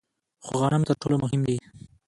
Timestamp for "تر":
0.87-0.95